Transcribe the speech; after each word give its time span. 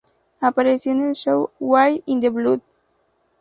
Apareció 0.39 0.93
en 0.93 1.01
el 1.09 1.13
show 1.13 1.51
"Wire 1.59 2.01
in 2.07 2.19
the 2.21 2.31
Blood. 2.31 2.61